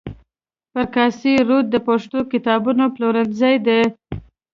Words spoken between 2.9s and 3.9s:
پلورنځي دي.